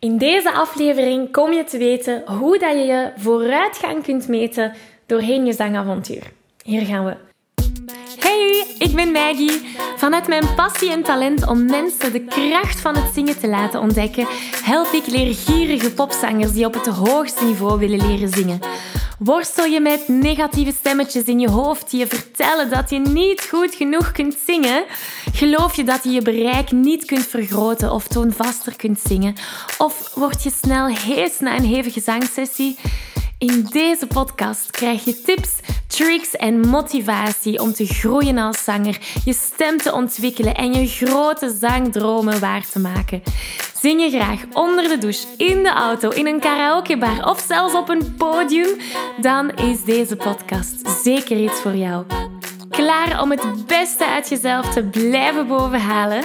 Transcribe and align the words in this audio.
In 0.00 0.18
deze 0.18 0.52
aflevering 0.52 1.32
kom 1.32 1.52
je 1.52 1.64
te 1.64 1.78
weten 1.78 2.22
hoe 2.26 2.58
dat 2.58 2.72
je 2.72 2.84
je 2.84 3.12
vooruitgang 3.16 4.02
kunt 4.02 4.28
meten 4.28 4.72
doorheen 5.06 5.44
je 5.44 5.52
zangavontuur. 5.52 6.22
Hier 6.62 6.86
gaan 6.86 7.04
we. 7.04 7.16
Hey, 8.18 8.64
ik 8.78 8.94
ben 8.94 9.12
Maggie. 9.12 9.60
Vanuit 9.96 10.28
mijn 10.28 10.54
passie 10.54 10.90
en 10.90 11.02
talent 11.02 11.46
om 11.46 11.64
mensen 11.64 12.12
de 12.12 12.24
kracht 12.24 12.80
van 12.80 12.96
het 12.96 13.14
zingen 13.14 13.38
te 13.38 13.48
laten 13.48 13.80
ontdekken, 13.80 14.26
help 14.64 14.92
ik 14.92 15.06
leergierige 15.06 15.92
popzangers 15.92 16.52
die 16.52 16.66
op 16.66 16.74
het 16.74 16.86
hoogste 16.86 17.44
niveau 17.44 17.78
willen 17.78 18.06
leren 18.06 18.28
zingen. 18.28 18.60
Worstel 19.20 19.64
je 19.64 19.80
met 19.80 20.08
negatieve 20.08 20.72
stemmetjes 20.72 21.24
in 21.24 21.38
je 21.38 21.50
hoofd 21.50 21.90
die 21.90 22.00
je 22.00 22.06
vertellen 22.06 22.70
dat 22.70 22.90
je 22.90 22.98
niet 22.98 23.42
goed 23.50 23.74
genoeg 23.74 24.12
kunt 24.12 24.36
zingen? 24.46 24.84
Geloof 25.32 25.76
je 25.76 25.84
dat 25.84 26.04
je 26.04 26.10
je 26.10 26.22
bereik 26.22 26.70
niet 26.70 27.04
kunt 27.04 27.26
vergroten 27.26 27.92
of 27.92 28.08
toonvaster 28.08 28.76
kunt 28.76 29.00
zingen? 29.00 29.34
Of 29.78 30.12
word 30.14 30.42
je 30.42 30.50
snel 30.50 30.86
hees 30.86 31.38
na 31.40 31.56
een 31.56 31.64
hevige 31.64 32.00
zangsessie? 32.00 32.78
In 33.38 33.66
deze 33.70 34.06
podcast 34.06 34.70
krijg 34.70 35.04
je 35.04 35.20
tips, 35.20 35.50
tricks 35.86 36.36
en 36.36 36.68
motivatie 36.68 37.60
om 37.60 37.72
te 37.72 37.86
groeien 37.86 38.38
als 38.38 38.64
zanger, 38.64 38.98
je 39.24 39.32
stem 39.32 39.76
te 39.76 39.92
ontwikkelen 39.92 40.54
en 40.54 40.72
je 40.72 40.86
grote 40.86 41.56
zangdromen 41.60 42.40
waar 42.40 42.66
te 42.70 42.78
maken. 42.78 43.22
Zing 43.80 44.02
je 44.02 44.10
graag 44.10 44.44
onder 44.52 44.88
de 44.88 44.98
douche, 44.98 45.26
in 45.36 45.62
de 45.62 45.68
auto, 45.68 46.08
in 46.10 46.26
een 46.26 46.40
karaokebar 46.40 47.28
of 47.28 47.40
zelfs 47.40 47.74
op 47.74 47.88
een 47.88 48.14
podium? 48.16 48.78
Dan 49.20 49.50
is 49.50 49.84
deze 49.84 50.16
podcast 50.16 50.88
zeker 51.02 51.36
iets 51.36 51.60
voor 51.60 51.74
jou. 51.74 52.04
Klaar 52.70 53.22
om 53.22 53.30
het 53.30 53.66
beste 53.66 54.06
uit 54.06 54.28
jezelf 54.28 54.72
te 54.72 54.82
blijven 54.84 55.46
bovenhalen? 55.46 56.24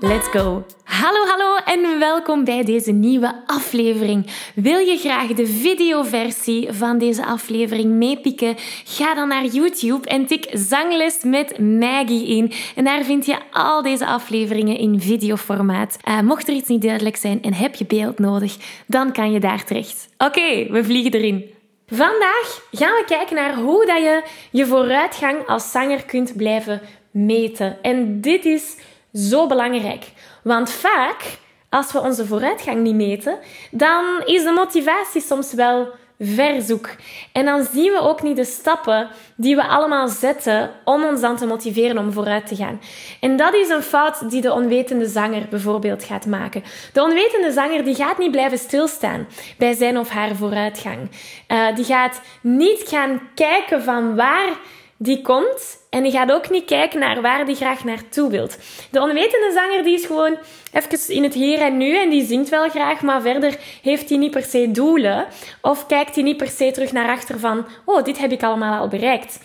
Let's 0.00 0.28
go! 0.28 0.64
Hallo, 1.00 1.26
hallo 1.26 1.56
en 1.64 1.98
welkom 1.98 2.44
bij 2.44 2.64
deze 2.64 2.90
nieuwe 2.90 3.42
aflevering. 3.46 4.26
Wil 4.54 4.78
je 4.78 4.96
graag 4.96 5.26
de 5.26 5.46
videoversie 5.46 6.72
van 6.72 6.98
deze 6.98 7.24
aflevering 7.24 7.92
meepikken? 7.92 8.54
Ga 8.84 9.14
dan 9.14 9.28
naar 9.28 9.44
YouTube 9.44 10.08
en 10.08 10.26
tik 10.26 10.50
Zangles 10.52 11.22
met 11.22 11.58
Maggie 11.58 12.26
in. 12.26 12.52
En 12.76 12.84
daar 12.84 13.04
vind 13.04 13.26
je 13.26 13.38
al 13.52 13.82
deze 13.82 14.06
afleveringen 14.06 14.78
in 14.78 15.00
videoformaat. 15.00 15.98
Uh, 16.08 16.20
mocht 16.20 16.48
er 16.48 16.54
iets 16.54 16.68
niet 16.68 16.82
duidelijk 16.82 17.16
zijn 17.16 17.42
en 17.42 17.54
heb 17.54 17.74
je 17.74 17.86
beeld 17.86 18.18
nodig, 18.18 18.56
dan 18.86 19.12
kan 19.12 19.32
je 19.32 19.40
daar 19.40 19.64
terecht. 19.64 20.08
Oké, 20.18 20.66
we 20.70 20.84
vliegen 20.84 21.12
erin. 21.12 21.50
Vandaag 21.86 22.68
gaan 22.70 22.92
we 22.92 23.04
kijken 23.06 23.36
naar 23.36 23.54
hoe 23.54 23.86
dat 23.86 23.98
je 23.98 24.22
je 24.50 24.66
vooruitgang 24.66 25.46
als 25.46 25.70
zanger 25.70 26.04
kunt 26.04 26.36
blijven 26.36 26.80
meten. 27.10 27.82
En 27.82 28.20
dit 28.20 28.44
is 28.44 28.76
zo 29.12 29.46
belangrijk. 29.46 30.04
Want 30.42 30.70
vaak, 30.70 31.38
als 31.68 31.92
we 31.92 32.00
onze 32.00 32.26
vooruitgang 32.26 32.82
niet 32.82 32.94
meten, 32.94 33.38
dan 33.70 34.04
is 34.24 34.42
de 34.42 34.50
motivatie 34.50 35.20
soms 35.20 35.52
wel 35.52 35.88
verzoek. 36.18 36.88
En 37.32 37.44
dan 37.44 37.64
zien 37.72 37.92
we 37.92 38.00
ook 38.00 38.22
niet 38.22 38.36
de 38.36 38.44
stappen 38.44 39.08
die 39.36 39.56
we 39.56 39.66
allemaal 39.66 40.08
zetten 40.08 40.70
om 40.84 41.04
ons 41.04 41.20
dan 41.20 41.36
te 41.36 41.46
motiveren 41.46 41.98
om 41.98 42.12
vooruit 42.12 42.46
te 42.46 42.56
gaan. 42.56 42.80
En 43.20 43.36
dat 43.36 43.54
is 43.54 43.68
een 43.68 43.82
fout 43.82 44.30
die 44.30 44.40
de 44.40 44.52
onwetende 44.52 45.06
zanger 45.06 45.46
bijvoorbeeld 45.50 46.04
gaat 46.04 46.26
maken. 46.26 46.62
De 46.92 47.02
onwetende 47.02 47.52
zanger 47.52 47.84
die 47.84 47.94
gaat 47.94 48.18
niet 48.18 48.30
blijven 48.30 48.58
stilstaan 48.58 49.26
bij 49.58 49.72
zijn 49.72 49.98
of 49.98 50.08
haar 50.08 50.34
vooruitgang. 50.34 51.10
Uh, 51.48 51.74
die 51.74 51.84
gaat 51.84 52.20
niet 52.40 52.82
gaan 52.88 53.20
kijken 53.34 53.82
van 53.82 54.16
waar 54.16 54.50
die 54.96 55.22
komt 55.22 55.81
en 55.92 56.02
die 56.02 56.12
gaat 56.12 56.32
ook 56.32 56.50
niet 56.50 56.64
kijken 56.64 57.00
naar 57.00 57.20
waar 57.20 57.46
die 57.46 57.54
graag 57.54 57.84
naartoe 57.84 58.30
wilt. 58.30 58.58
De 58.90 59.00
onwetende 59.00 59.50
zanger 59.54 59.82
die 59.82 59.94
is 59.94 60.06
gewoon 60.06 60.36
even 60.72 61.14
in 61.14 61.22
het 61.22 61.34
hier 61.34 61.60
en 61.60 61.76
nu 61.76 61.96
en 61.96 62.10
die 62.10 62.26
zingt 62.26 62.48
wel 62.48 62.68
graag, 62.68 63.00
maar 63.00 63.20
verder 63.20 63.58
heeft 63.82 64.08
hij 64.08 64.18
niet 64.18 64.30
per 64.30 64.42
se 64.42 64.70
doelen 64.70 65.26
of 65.60 65.86
kijkt 65.86 66.14
hij 66.14 66.24
niet 66.24 66.36
per 66.36 66.48
se 66.48 66.70
terug 66.70 66.92
naar 66.92 67.08
achter 67.08 67.38
van 67.38 67.66
oh, 67.84 68.04
dit 68.04 68.18
heb 68.18 68.32
ik 68.32 68.42
allemaal 68.42 68.80
al 68.80 68.88
bereikt. 68.88 69.38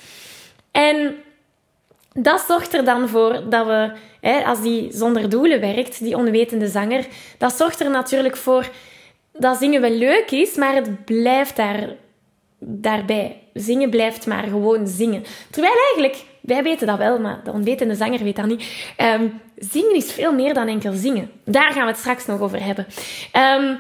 En 0.72 1.16
dat 2.14 2.44
zorgt 2.48 2.74
er 2.74 2.86
dan 2.86 3.10
voor 3.10 3.50
dat 3.50 3.66
we, 3.66 3.92
hè, 4.22 4.44
als 4.44 4.62
die 4.62 4.88
zonder 4.92 5.30
doelen 5.30 5.60
werkt, 5.60 6.00
die 6.00 6.16
onwetende 6.16 6.68
zanger, 6.68 7.06
dat 7.38 7.58
zorgt 7.58 7.80
er 7.80 7.90
natuurlijk 7.90 8.38
voor 8.38 8.70
dat 9.34 9.58
zingen 9.58 9.82
wel 9.82 9.92
leuk 9.92 10.32
is, 10.32 10.56
maar 10.56 10.76
het 10.76 11.06
blijft 11.06 11.56
daar 11.56 11.90
daarbij. 12.60 13.42
Zingen 13.54 13.90
blijft 13.90 14.26
maar 14.26 14.44
gewoon 14.44 14.88
zingen. 14.88 15.24
Terwijl 15.50 15.74
eigenlijk, 15.94 16.24
wij 16.48 16.64
weten 16.64 16.88
dat 16.88 16.98
wel, 16.98 17.20
maar 17.20 17.42
de 17.44 17.52
onwetende 17.52 17.96
zanger 17.96 18.24
weet 18.24 18.36
dat 18.36 18.46
niet. 18.46 18.94
Um, 18.98 19.42
zingen 19.56 19.96
is 19.96 20.12
veel 20.12 20.34
meer 20.34 20.54
dan 20.54 20.68
enkel 20.68 20.94
zingen. 20.94 21.32
Daar 21.44 21.72
gaan 21.72 21.82
we 21.82 21.92
het 21.92 22.00
straks 22.00 22.26
nog 22.26 22.42
over 22.42 22.64
hebben. 22.64 22.88
Um, 23.34 23.80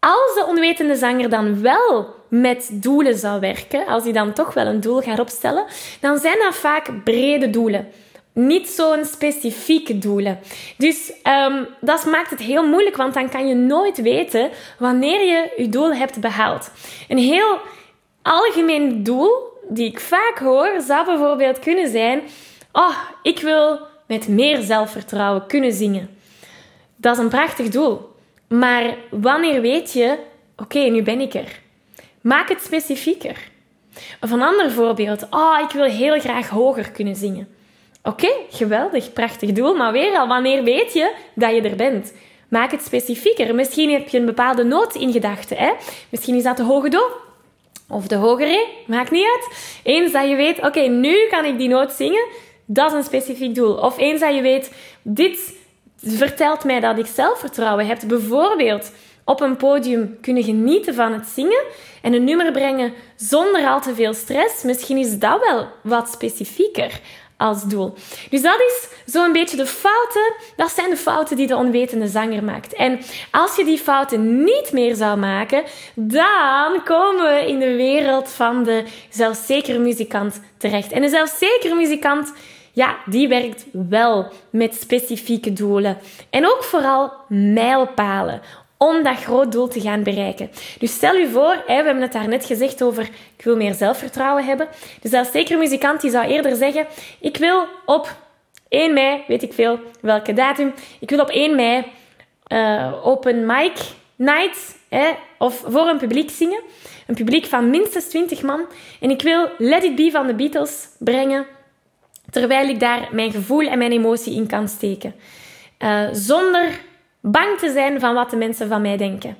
als 0.00 0.34
de 0.34 0.44
onwetende 0.48 0.96
zanger 0.96 1.28
dan 1.28 1.62
wel 1.62 2.14
met 2.28 2.68
doelen 2.72 3.18
zou 3.18 3.40
werken, 3.40 3.86
als 3.86 4.02
hij 4.02 4.12
dan 4.12 4.32
toch 4.32 4.54
wel 4.54 4.66
een 4.66 4.80
doel 4.80 5.00
gaat 5.00 5.18
opstellen, 5.18 5.64
dan 6.00 6.18
zijn 6.18 6.38
dat 6.38 6.54
vaak 6.54 7.04
brede 7.04 7.50
doelen 7.50 7.88
niet 8.32 8.68
zo'n 8.68 9.04
specifieke 9.04 9.98
doelen. 9.98 10.38
Dus 10.76 11.12
um, 11.22 11.66
dat 11.80 12.04
maakt 12.04 12.30
het 12.30 12.40
heel 12.40 12.66
moeilijk, 12.66 12.96
want 12.96 13.14
dan 13.14 13.28
kan 13.28 13.48
je 13.48 13.54
nooit 13.54 14.02
weten 14.02 14.50
wanneer 14.78 15.20
je 15.20 15.52
je 15.56 15.68
doel 15.68 15.94
hebt 15.94 16.20
behaald. 16.20 16.70
Een 17.08 17.18
heel 17.18 17.58
algemeen 18.22 19.02
doel 19.02 19.47
die 19.68 19.86
ik 19.86 20.00
vaak 20.00 20.38
hoor, 20.38 20.80
zou 20.80 21.04
bijvoorbeeld 21.06 21.58
kunnen 21.58 21.88
zijn: 21.88 22.20
Oh, 22.72 22.98
ik 23.22 23.38
wil 23.38 23.80
met 24.06 24.28
meer 24.28 24.60
zelfvertrouwen 24.60 25.46
kunnen 25.46 25.72
zingen. 25.72 26.08
Dat 26.96 27.16
is 27.16 27.22
een 27.22 27.28
prachtig 27.28 27.68
doel. 27.68 28.16
Maar 28.48 28.96
wanneer 29.10 29.60
weet 29.60 29.92
je, 29.92 30.18
oké, 30.56 30.78
nu 30.78 31.02
ben 31.02 31.20
ik 31.20 31.34
er? 31.34 31.60
Maak 32.20 32.48
het 32.48 32.62
specifieker. 32.62 33.50
Of 34.20 34.30
een 34.30 34.42
ander 34.42 34.70
voorbeeld. 34.70 35.26
Oh, 35.30 35.58
ik 35.62 35.70
wil 35.70 35.84
heel 35.84 36.20
graag 36.20 36.48
hoger 36.48 36.90
kunnen 36.90 37.16
zingen. 37.16 37.48
Oké, 38.02 38.28
geweldig, 38.50 39.12
prachtig 39.12 39.52
doel, 39.52 39.74
maar 39.74 39.92
weer 39.92 40.18
al, 40.18 40.28
wanneer 40.28 40.62
weet 40.62 40.92
je 40.92 41.14
dat 41.34 41.54
je 41.54 41.62
er 41.62 41.76
bent? 41.76 42.12
Maak 42.48 42.70
het 42.70 42.82
specifieker. 42.82 43.54
Misschien 43.54 43.92
heb 43.92 44.08
je 44.08 44.18
een 44.18 44.26
bepaalde 44.26 44.64
noot 44.64 44.94
in 44.94 45.12
gedachten. 45.12 45.74
Misschien 46.08 46.34
is 46.34 46.42
dat 46.42 46.56
de 46.56 46.62
hoge 46.62 46.88
do 46.88 47.27
of 47.88 48.06
de 48.06 48.14
hoge 48.14 48.44
re, 48.44 48.66
maakt 48.86 49.10
niet 49.10 49.26
uit. 49.26 49.48
Eens 49.82 50.12
dat 50.12 50.28
je 50.28 50.36
weet, 50.36 50.66
oké, 50.66 50.80
nu 50.80 51.26
kan 51.30 51.44
ik 51.44 51.58
die 51.58 51.68
noot 51.68 51.92
zingen, 51.92 52.26
dat 52.66 52.90
is 52.90 52.96
een 52.96 53.04
specifiek 53.04 53.54
doel. 53.54 53.74
Of 53.74 53.98
eens 53.98 54.20
dat 54.20 54.34
je 54.34 54.42
weet, 54.42 54.72
dit 55.02 55.56
vertelt 55.96 56.64
mij 56.64 56.80
dat 56.80 56.98
ik 56.98 57.06
zelfvertrouwen 57.06 57.86
heb. 57.86 57.98
Bijvoorbeeld 58.06 58.92
op 59.28 59.40
een 59.40 59.56
podium 59.56 60.18
kunnen 60.20 60.42
genieten 60.42 60.94
van 60.94 61.12
het 61.12 61.26
zingen 61.26 61.62
en 62.02 62.12
een 62.12 62.24
nummer 62.24 62.52
brengen 62.52 62.92
zonder 63.16 63.66
al 63.66 63.80
te 63.80 63.94
veel 63.94 64.14
stress. 64.14 64.62
Misschien 64.62 64.96
is 64.96 65.18
dat 65.18 65.40
wel 65.40 65.68
wat 65.82 66.08
specifieker 66.08 67.00
als 67.36 67.64
doel. 67.64 67.94
Dus 68.30 68.42
dat 68.42 68.60
is 68.60 68.88
zo'n 69.12 69.32
beetje 69.32 69.56
de 69.56 69.66
fouten. 69.66 70.32
Dat 70.56 70.70
zijn 70.70 70.90
de 70.90 70.96
fouten 70.96 71.36
die 71.36 71.46
de 71.46 71.56
onwetende 71.56 72.08
zanger 72.08 72.44
maakt. 72.44 72.72
En 72.72 73.00
als 73.30 73.56
je 73.56 73.64
die 73.64 73.78
fouten 73.78 74.44
niet 74.44 74.72
meer 74.72 74.94
zou 74.94 75.18
maken, 75.18 75.62
dan 75.94 76.82
komen 76.84 77.24
we 77.24 77.48
in 77.48 77.58
de 77.58 77.76
wereld 77.76 78.28
van 78.30 78.64
de 78.64 78.84
zelfzekere 79.10 79.78
muzikant 79.78 80.40
terecht. 80.56 80.92
En 80.92 81.02
de 81.02 81.08
zelfzekere 81.08 81.74
muzikant, 81.74 82.32
ja, 82.72 82.96
die 83.06 83.28
werkt 83.28 83.66
wel 83.72 84.32
met 84.50 84.74
specifieke 84.74 85.52
doelen. 85.52 85.98
En 86.30 86.46
ook 86.46 86.62
vooral 86.62 87.12
mijlpalen 87.28 88.42
om 88.78 89.02
dat 89.02 89.16
groot 89.16 89.52
doel 89.52 89.68
te 89.68 89.80
gaan 89.80 90.02
bereiken. 90.02 90.50
Dus 90.78 90.94
stel 90.94 91.14
je 91.14 91.28
voor, 91.28 91.62
we 91.66 91.72
hebben 91.72 92.00
het 92.00 92.12
daar 92.12 92.28
net 92.28 92.44
gezegd 92.44 92.82
over, 92.82 93.02
ik 93.36 93.44
wil 93.44 93.56
meer 93.56 93.74
zelfvertrouwen 93.74 94.44
hebben. 94.44 94.68
Dus 95.00 95.12
als 95.12 95.30
zeker 95.30 95.58
muzikant 95.58 96.00
die 96.00 96.10
zou 96.10 96.26
eerder 96.26 96.56
zeggen, 96.56 96.86
ik 97.20 97.36
wil 97.36 97.66
op 97.86 98.16
1 98.68 98.92
mei, 98.92 99.22
weet 99.26 99.42
ik 99.42 99.52
veel 99.52 99.78
welke 100.00 100.32
datum, 100.32 100.74
ik 101.00 101.10
wil 101.10 101.20
op 101.20 101.28
1 101.28 101.54
mei 101.54 101.84
uh, 102.48 103.06
open 103.06 103.46
mic 103.46 103.72
night 104.16 104.76
hè, 104.88 105.10
of 105.38 105.64
voor 105.66 105.88
een 105.88 105.98
publiek 105.98 106.30
zingen. 106.30 106.60
Een 107.06 107.14
publiek 107.14 107.46
van 107.46 107.70
minstens 107.70 108.08
20 108.08 108.42
man. 108.42 108.60
En 109.00 109.10
ik 109.10 109.22
wil 109.22 109.48
Let 109.58 109.84
It 109.84 109.94
Be 109.94 110.10
van 110.10 110.26
de 110.26 110.34
Beatles 110.34 110.88
brengen, 110.98 111.46
terwijl 112.30 112.68
ik 112.68 112.80
daar 112.80 113.08
mijn 113.12 113.32
gevoel 113.32 113.66
en 113.66 113.78
mijn 113.78 113.92
emotie 113.92 114.34
in 114.34 114.46
kan 114.46 114.68
steken. 114.68 115.14
Uh, 115.78 116.08
zonder 116.12 116.80
Bang 117.20 117.58
te 117.58 117.72
zijn 117.72 118.00
van 118.00 118.14
wat 118.14 118.30
de 118.30 118.36
mensen 118.36 118.68
van 118.68 118.82
mij 118.82 118.96
denken. 118.96 119.36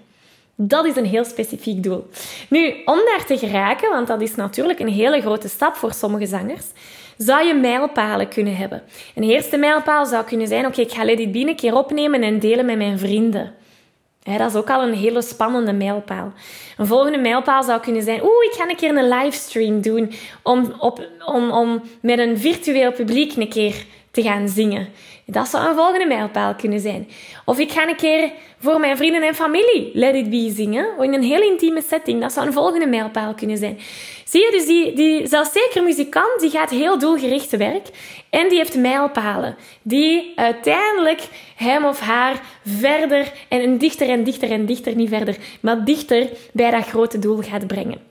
Dat 0.55 0.85
is 0.85 0.97
een 0.97 1.07
heel 1.07 1.25
specifiek 1.25 1.83
doel. 1.83 2.09
Nu, 2.49 2.75
om 2.85 2.99
daar 3.05 3.25
te 3.27 3.39
geraken, 3.39 3.91
want 3.91 4.07
dat 4.07 4.21
is 4.21 4.35
natuurlijk 4.35 4.79
een 4.79 4.89
hele 4.89 5.21
grote 5.21 5.49
stap 5.49 5.75
voor 5.75 5.93
sommige 5.93 6.27
zangers, 6.27 6.65
zou 7.17 7.47
je 7.47 7.55
mijlpalen 7.55 8.29
kunnen 8.29 8.57
hebben. 8.57 8.83
Een 9.15 9.23
eerste 9.23 9.57
mijlpaal 9.57 10.07
zou 10.07 10.25
kunnen 10.25 10.47
zijn: 10.47 10.67
oké, 10.67 10.81
ik 10.81 10.93
ga 10.93 11.05
Let 11.05 11.21
It 11.21 11.33
Be 11.33 11.39
een 11.39 11.57
keer 11.57 11.77
opnemen 11.77 12.23
en 12.23 12.39
delen 12.39 12.67
met 12.67 12.77
mijn 12.77 12.99
vrienden. 12.99 13.55
dat 14.23 14.51
is 14.51 14.55
ook 14.55 14.71
al 14.71 14.83
een 14.83 14.95
hele 14.95 15.23
spannende 15.23 15.73
mijlpaal. 15.73 16.33
Een 16.77 16.87
volgende 16.87 17.19
mijlpaal 17.19 17.63
zou 17.63 17.81
kunnen 17.81 18.03
zijn: 18.03 18.23
oeh, 18.23 18.45
ik 18.45 18.53
ga 18.53 18.69
een 18.69 18.77
keer 18.77 18.97
een 18.97 19.09
livestream 19.09 19.81
doen 19.81 20.13
om, 20.43 20.73
op, 20.79 21.09
om, 21.27 21.51
om 21.51 21.83
met 22.01 22.19
een 22.19 22.39
virtueel 22.39 22.93
publiek 22.93 23.37
een 23.37 23.49
keer 23.49 23.85
te 24.11 24.23
gaan 24.23 24.49
zingen. 24.49 24.89
Dat 25.27 25.49
zou 25.49 25.69
een 25.69 25.75
volgende 25.75 26.07
mijlpaal 26.07 26.55
kunnen 26.55 26.81
zijn. 26.81 27.09
Of 27.45 27.59
ik 27.59 27.71
ga 27.71 27.89
een 27.89 27.97
keer 27.97 28.31
voor 28.59 28.81
mijn 28.81 28.97
vrienden 28.97 29.23
en 29.23 29.35
familie 29.35 29.91
Let 29.95 30.15
It 30.15 30.31
Be 30.31 30.53
zingen. 30.55 30.87
In 31.01 31.15
een 31.15 31.23
heel 31.23 31.43
intieme 31.43 31.83
setting. 31.89 32.21
Dat 32.21 32.33
zou 32.33 32.47
een 32.47 32.53
volgende 32.53 32.87
mijlpaal 32.87 33.35
kunnen 33.35 33.57
zijn. 33.57 33.79
Zie 34.25 34.45
je, 34.45 34.51
dus 34.51 34.67
die, 34.67 34.93
die 34.93 35.27
zelfzeker 35.27 35.83
muzikant 35.83 36.41
die 36.41 36.51
gaat 36.51 36.71
heel 36.71 36.99
doelgericht 36.99 37.49
te 37.49 37.57
werk. 37.57 37.87
En 38.31 38.49
die 38.49 38.59
heeft 38.59 38.77
mijlpalen. 38.77 39.57
Die 39.83 40.33
uiteindelijk 40.37 41.29
hem 41.57 41.85
of 41.85 42.01
haar 42.01 42.41
verder 42.65 43.33
en 43.49 43.79
dichter 43.79 44.09
en 44.09 44.25
dichter 44.25 44.51
en 44.51 44.67
dichter, 44.67 44.95
niet 44.95 45.09
verder, 45.09 45.37
maar 45.61 45.85
dichter 45.85 46.29
bij 46.53 46.71
dat 46.71 46.87
grote 46.87 47.19
doel 47.19 47.43
gaat 47.43 47.67
brengen. 47.67 48.08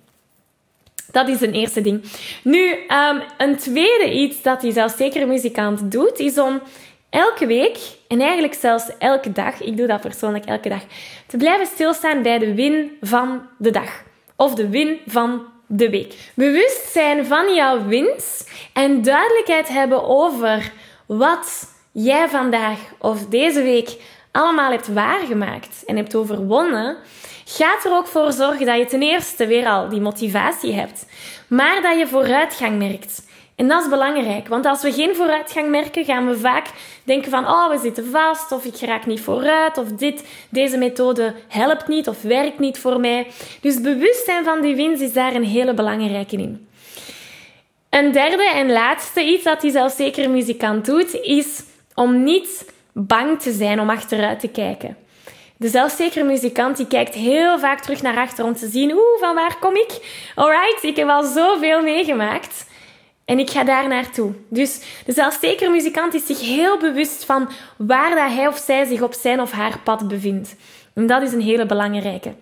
Dat 1.12 1.28
is 1.28 1.42
een 1.42 1.54
eerste 1.54 1.82
ding. 1.82 2.04
Nu, 2.44 2.70
um, 2.72 3.22
een 3.38 3.56
tweede 3.58 4.14
iets 4.14 4.42
dat 4.42 4.62
die 4.62 4.72
zelfzekere 4.72 5.26
muzikant 5.26 5.92
doet, 5.92 6.20
is 6.20 6.38
om 6.38 6.62
elke 7.10 7.46
week, 7.46 7.78
en 8.08 8.22
eigenlijk 8.22 8.54
zelfs 8.54 8.98
elke 8.98 9.32
dag, 9.32 9.62
ik 9.62 9.78
doe 9.78 9.88
dat 9.88 10.02
persoonlijk 10.02 10.46
elke 10.46 10.70
dag, 10.70 10.82
te 11.28 11.38
blijven 11.38 11.66
stilstaan 11.66 12.22
bij 12.22 12.38
de 12.38 12.54
win 12.54 12.98
van 13.02 13.42
de 13.58 13.72
dag. 13.72 14.04
Of 14.36 14.56
de 14.56 14.70
win 14.70 15.00
van 15.06 15.46
de 15.68 15.90
week. 15.90 16.14
Bewust 16.34 16.92
zijn 16.92 17.26
van 17.26 17.56
jouw 17.56 17.86
wins 17.86 18.48
en 18.74 19.02
duidelijkheid 19.02 19.68
hebben 19.68 20.04
over 20.04 20.72
wat 21.06 21.76
jij 21.92 22.30
vandaag 22.30 22.80
of 22.98 23.26
deze 23.26 23.62
week 23.62 23.96
allemaal 24.32 24.72
hebt 24.72 24.94
waargemaakt 24.94 25.84
en 25.86 25.96
hebt 25.96 26.16
overwonnen, 26.16 26.98
gaat 27.48 27.86
er 27.86 27.92
ook 27.92 28.08
voor 28.08 28.32
zorgen 28.32 28.66
dat 28.66 28.78
je 28.78 28.86
ten 28.86 29.02
eerste 29.02 29.48
weer 29.48 29.68
al 29.68 29.90
die 29.90 30.02
motivatie 30.02 30.74
hebt, 30.74 31.06
maar 31.48 31.82
dat 31.82 31.98
je 31.98 32.08
vooruitgang 32.08 32.78
merkt. 32.78 33.26
En 33.56 33.68
dat 33.68 33.84
is 33.84 33.90
belangrijk, 33.90 34.48
want 34.48 34.66
als 34.66 34.82
we 34.82 34.94
geen 34.94 35.16
vooruitgang 35.16 35.70
merken, 35.70 36.06
gaan 36.06 36.28
we 36.28 36.38
vaak 36.38 36.68
denken 37.04 37.32
van, 37.32 37.48
oh, 37.48 37.70
we 37.70 37.78
zitten 37.78 38.06
vast, 38.12 38.52
of 38.52 38.66
ik 38.66 38.80
raak 38.80 39.06
niet 39.06 39.22
vooruit, 39.22 39.78
of 39.78 39.88
dit, 39.88 40.24
deze 40.50 40.78
methode 40.78 41.34
helpt 41.48 41.88
niet, 41.88 42.08
of 42.08 42.22
werkt 42.22 42.60
niet 42.60 42.80
voor 42.80 43.00
mij. 43.00 43.28
Dus 43.62 43.82
bewustzijn 43.82 44.44
van 44.44 44.62
die 44.62 44.76
winst 44.76 45.02
is 45.02 45.14
daar 45.14 45.36
een 45.36 45.46
hele 45.46 45.74
belangrijke 45.74 46.36
in. 46.36 46.68
Een 47.90 48.12
derde 48.12 48.50
en 48.54 48.72
laatste 48.72 49.24
iets 49.24 49.44
dat 49.44 49.62
die 49.62 49.72
zelfzekere 49.72 50.28
muzikant 50.28 50.86
doet, 50.86 51.14
is 51.14 51.64
om 51.94 52.24
niet 52.24 52.74
bang 52.94 53.42
te 53.42 53.52
zijn 53.52 53.80
om 53.80 53.90
achteruit 53.90 54.40
te 54.40 54.48
kijken. 54.48 54.98
De 55.58 55.68
zelfzekere 55.68 56.26
muzikant 56.26 56.78
die 56.78 56.88
kijkt 56.88 57.14
heel 57.14 57.60
vaak 57.60 57.80
terug 57.80 58.02
naar 58.02 58.18
achter 58.18 58.46
om 58.46 58.56
te 58.56 58.68
zien, 58.68 58.92
oeh, 58.92 59.20
van 59.20 59.36
waar 59.36 59.58
kom 59.60 59.76
ik? 59.76 60.22
Alright, 60.36 60.84
ik 60.84 60.96
heb 60.96 61.08
al 61.08 61.24
zoveel 61.24 61.82
meegemaakt. 61.82 62.66
En 63.26 63.40
ik 63.40 63.50
ga 63.50 63.64
daar 63.64 63.88
naartoe. 63.88 64.34
Dus 64.50 64.82
de 65.06 65.14
zelfzekere 65.14 65.70
muzikant 65.70 66.14
is 66.14 66.26
zich 66.26 66.42
heel 66.42 66.78
bewust 66.78 67.26
van 67.26 67.50
waar 67.78 68.10
dat 68.10 68.32
hij 68.32 68.48
of 68.48 68.58
zij 68.58 68.86
zich 68.86 69.02
op 69.02 69.14
zijn 69.14 69.42
of 69.42 69.52
haar 69.52 69.80
pad 69.80 70.08
bevindt. 70.08 70.56
En 70.94 71.08
dat 71.08 71.22
is 71.22 71.34
een 71.34 71.42
hele 71.42 71.66
belangrijke. 71.66 72.34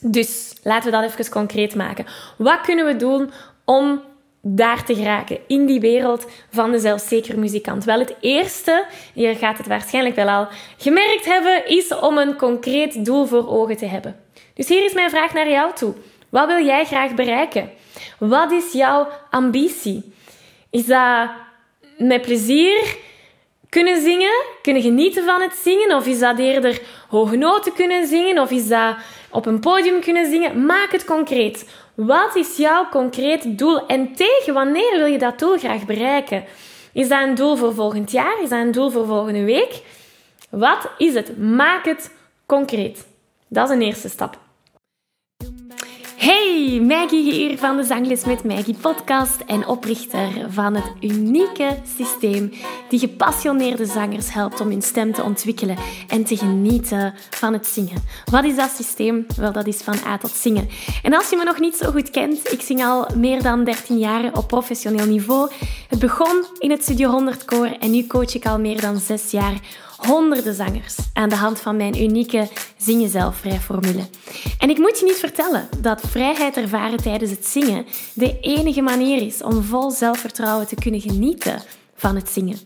Dus 0.00 0.54
laten 0.62 0.90
we 0.90 0.96
dat 0.96 1.10
even 1.10 1.30
concreet 1.30 1.74
maken. 1.74 2.06
Wat 2.38 2.60
kunnen 2.60 2.86
we 2.86 2.96
doen 2.96 3.30
om 3.64 4.02
daar 4.48 4.84
te 4.84 4.94
geraken, 4.94 5.38
in 5.46 5.66
die 5.66 5.80
wereld 5.80 6.26
van 6.50 6.70
de 6.70 6.78
zelfzekere 6.78 7.36
muzikant? 7.36 7.84
Wel, 7.84 7.98
het 7.98 8.14
eerste, 8.20 8.84
je 9.12 9.34
gaat 9.34 9.58
het 9.58 9.66
waarschijnlijk 9.66 10.16
wel 10.16 10.28
al 10.28 10.48
gemerkt 10.76 11.24
hebben, 11.24 11.68
is 11.68 11.94
om 11.98 12.18
een 12.18 12.36
concreet 12.36 13.04
doel 13.04 13.26
voor 13.26 13.48
ogen 13.48 13.76
te 13.76 13.86
hebben. 13.86 14.16
Dus 14.54 14.68
hier 14.68 14.84
is 14.84 14.94
mijn 14.94 15.10
vraag 15.10 15.32
naar 15.32 15.50
jou 15.50 15.72
toe. 15.74 15.94
Wat 16.28 16.46
wil 16.46 16.64
jij 16.64 16.84
graag 16.84 17.14
bereiken? 17.14 17.70
Wat 18.18 18.52
is 18.52 18.72
jouw 18.72 19.08
ambitie? 19.30 20.12
Is 20.70 20.86
dat 20.86 21.30
met 21.98 22.22
plezier 22.22 22.96
kunnen 23.68 24.00
zingen, 24.00 24.44
kunnen 24.62 24.82
genieten 24.82 25.24
van 25.24 25.40
het 25.40 25.54
zingen? 25.54 25.96
Of 25.96 26.06
is 26.06 26.18
dat 26.18 26.38
eerder 26.38 26.80
hoge 27.08 27.36
noten 27.36 27.72
kunnen 27.72 28.06
zingen? 28.06 28.38
Of 28.38 28.50
is 28.50 28.68
dat 28.68 28.96
op 29.30 29.46
een 29.46 29.60
podium 29.60 30.00
kunnen 30.00 30.30
zingen? 30.30 30.66
Maak 30.66 30.92
het 30.92 31.04
concreet. 31.04 31.68
Wat 31.96 32.34
is 32.34 32.56
jouw 32.56 32.88
concreet 32.88 33.58
doel 33.58 33.86
en 33.86 34.14
tegen 34.14 34.54
wanneer 34.54 34.96
wil 34.96 35.06
je 35.06 35.18
dat 35.18 35.38
doel 35.38 35.58
graag 35.58 35.84
bereiken? 35.84 36.44
Is 36.92 37.08
dat 37.08 37.22
een 37.22 37.34
doel 37.34 37.56
voor 37.56 37.74
volgend 37.74 38.10
jaar? 38.10 38.42
Is 38.42 38.48
dat 38.48 38.60
een 38.60 38.72
doel 38.72 38.90
voor 38.90 39.06
volgende 39.06 39.44
week? 39.44 39.82
Wat 40.50 40.90
is 40.98 41.14
het? 41.14 41.38
Maak 41.38 41.84
het 41.84 42.10
concreet. 42.46 43.06
Dat 43.48 43.68
is 43.68 43.74
een 43.74 43.82
eerste 43.82 44.08
stap. 44.08 44.38
Hey, 46.26 46.80
Maggie 46.80 47.32
hier 47.32 47.58
van 47.58 47.76
de 47.76 47.84
Zangles 47.84 48.24
met 48.24 48.44
Maggie 48.44 48.76
podcast 48.80 49.40
en 49.40 49.66
oprichter 49.66 50.28
van 50.48 50.74
het 50.74 50.92
unieke 51.00 51.78
systeem 51.96 52.52
die 52.88 52.98
gepassioneerde 52.98 53.86
zangers 53.86 54.32
helpt 54.32 54.60
om 54.60 54.68
hun 54.68 54.82
stem 54.82 55.12
te 55.12 55.22
ontwikkelen 55.22 55.76
en 56.08 56.24
te 56.24 56.36
genieten 56.36 57.14
van 57.30 57.52
het 57.52 57.66
zingen. 57.66 58.04
Wat 58.30 58.44
is 58.44 58.56
dat 58.56 58.70
systeem? 58.70 59.26
Wel, 59.36 59.52
dat 59.52 59.66
is 59.66 59.82
van 59.82 59.96
A 60.06 60.18
tot 60.18 60.30
zingen. 60.30 60.68
En 61.02 61.14
als 61.14 61.30
je 61.30 61.36
me 61.36 61.44
nog 61.44 61.60
niet 61.60 61.76
zo 61.76 61.90
goed 61.90 62.10
kent, 62.10 62.52
ik 62.52 62.60
zing 62.60 62.84
al 62.84 63.08
meer 63.16 63.42
dan 63.42 63.64
13 63.64 63.98
jaar 63.98 64.36
op 64.36 64.48
professioneel 64.48 65.06
niveau. 65.06 65.50
Het 65.88 65.98
begon 65.98 66.44
in 66.58 66.70
het 66.70 66.82
Studio 66.82 67.10
100 67.10 67.44
Koor 67.44 67.76
en 67.78 67.90
nu 67.90 68.06
coach 68.06 68.34
ik 68.34 68.46
al 68.46 68.58
meer 68.58 68.80
dan 68.80 68.96
6 68.96 69.30
jaar 69.30 69.60
honderden 69.96 70.54
zangers 70.54 70.96
aan 71.12 71.28
de 71.28 71.34
hand 71.34 71.60
van 71.60 71.76
mijn 71.76 72.02
unieke 72.02 72.48
Zing 72.76 73.00
Jezelf 73.02 73.36
Vrij 73.36 73.60
formule. 73.60 74.06
En 74.58 74.70
ik 74.70 74.78
moet 74.78 74.98
je 74.98 75.04
niet 75.04 75.16
vertellen 75.16 75.68
dat 75.78 76.00
vrijheid 76.06 76.56
ervaren 76.56 77.02
tijdens 77.02 77.30
het 77.30 77.46
zingen 77.46 77.86
de 78.14 78.40
enige 78.40 78.82
manier 78.82 79.22
is 79.22 79.42
om 79.42 79.62
vol 79.62 79.90
zelfvertrouwen 79.90 80.66
te 80.66 80.74
kunnen 80.74 81.00
genieten 81.00 81.62
van 81.94 82.16
het 82.16 82.28
zingen. 82.28 82.58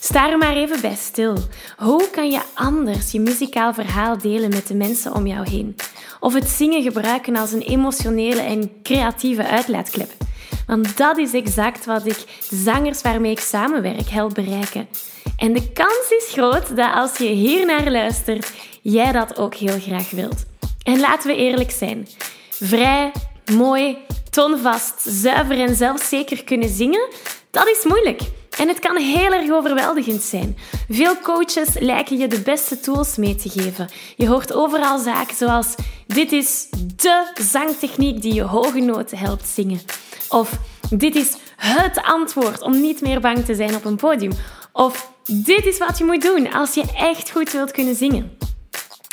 Sta 0.00 0.30
er 0.30 0.38
maar 0.38 0.56
even 0.56 0.80
bij 0.80 0.94
stil. 0.94 1.36
Hoe 1.76 2.10
kan 2.10 2.30
je 2.30 2.40
anders 2.54 3.10
je 3.10 3.20
muzikaal 3.20 3.74
verhaal 3.74 4.18
delen 4.18 4.50
met 4.50 4.66
de 4.66 4.74
mensen 4.74 5.14
om 5.14 5.26
jou 5.26 5.50
heen? 5.50 5.76
Of 6.20 6.34
het 6.34 6.48
zingen 6.48 6.82
gebruiken 6.82 7.36
als 7.36 7.52
een 7.52 7.62
emotionele 7.62 8.40
en 8.40 8.70
creatieve 8.82 9.46
uitlaatklep? 9.46 10.12
Want 10.66 10.96
dat 10.96 11.18
is 11.18 11.34
exact 11.34 11.84
wat 11.84 12.06
ik 12.06 12.24
zangers 12.50 13.02
waarmee 13.02 13.30
ik 13.30 13.40
samenwerk 13.40 14.08
help 14.08 14.34
bereiken. 14.34 14.88
En 15.36 15.52
de 15.52 15.72
kans 15.72 16.06
is 16.08 16.28
groot 16.32 16.76
dat 16.76 16.94
als 16.94 17.16
je 17.16 17.28
hier 17.28 17.66
naar 17.66 17.90
luistert, 17.90 18.52
jij 18.82 19.12
dat 19.12 19.38
ook 19.38 19.54
heel 19.54 19.80
graag 19.80 20.10
wilt. 20.10 20.44
En 20.82 21.00
laten 21.00 21.30
we 21.30 21.36
eerlijk 21.36 21.70
zijn. 21.70 22.08
Vrij, 22.50 23.12
mooi, 23.52 23.98
toonvast, 24.30 24.94
zuiver 25.02 25.60
en 25.60 25.76
zelfzeker 25.76 26.44
kunnen 26.44 26.68
zingen, 26.68 27.08
dat 27.50 27.68
is 27.68 27.84
moeilijk. 27.84 28.20
En 28.56 28.68
het 28.68 28.78
kan 28.78 28.96
heel 28.96 29.32
erg 29.32 29.50
overweldigend 29.50 30.22
zijn. 30.22 30.56
Veel 30.88 31.18
coaches 31.18 31.78
lijken 31.78 32.18
je 32.18 32.28
de 32.28 32.40
beste 32.40 32.80
tools 32.80 33.16
mee 33.16 33.34
te 33.34 33.48
geven. 33.48 33.88
Je 34.16 34.28
hoort 34.28 34.52
overal 34.52 34.98
zaken 34.98 35.36
zoals: 35.36 35.74
dit 36.06 36.32
is 36.32 36.66
de 36.96 37.32
zangtechniek 37.34 38.22
die 38.22 38.34
je 38.34 38.42
hoge 38.42 38.80
noten 38.80 39.18
helpt 39.18 39.48
zingen. 39.48 39.80
Of 40.28 40.58
dit 40.90 41.14
is 41.14 41.36
het 41.56 42.02
antwoord 42.02 42.62
om 42.62 42.80
niet 42.80 43.00
meer 43.00 43.20
bang 43.20 43.44
te 43.44 43.54
zijn 43.54 43.74
op 43.74 43.84
een 43.84 43.96
podium. 43.96 44.32
Of 44.72 45.10
dit 45.26 45.66
is 45.66 45.78
wat 45.78 45.98
je 45.98 46.04
moet 46.04 46.22
doen 46.22 46.52
als 46.52 46.74
je 46.74 46.84
echt 46.96 47.30
goed 47.30 47.52
wilt 47.52 47.70
kunnen 47.70 47.94
zingen. 47.94 48.38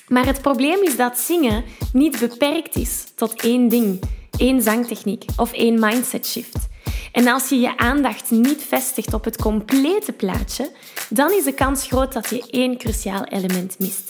Maar 0.07 0.25
het 0.25 0.41
probleem 0.41 0.83
is 0.83 0.95
dat 0.95 1.19
zingen 1.19 1.63
niet 1.93 2.19
beperkt 2.19 2.75
is 2.75 3.03
tot 3.15 3.41
één 3.41 3.69
ding, 3.69 4.01
één 4.37 4.61
zangtechniek 4.61 5.25
of 5.35 5.53
één 5.53 5.79
mindset 5.79 6.27
shift. 6.27 6.71
En 7.13 7.27
als 7.27 7.49
je 7.49 7.59
je 7.59 7.77
aandacht 7.77 8.31
niet 8.31 8.63
vestigt 8.63 9.13
op 9.13 9.23
het 9.23 9.37
complete 9.41 10.11
plaatje, 10.11 10.71
dan 11.09 11.31
is 11.31 11.43
de 11.43 11.53
kans 11.53 11.87
groot 11.87 12.13
dat 12.13 12.29
je 12.29 12.43
één 12.49 12.77
cruciaal 12.77 13.23
element 13.23 13.79
mist. 13.79 14.09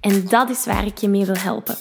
En 0.00 0.26
dat 0.28 0.50
is 0.50 0.64
waar 0.64 0.86
ik 0.86 0.98
je 0.98 1.08
mee 1.08 1.24
wil 1.24 1.36
helpen. 1.36 1.76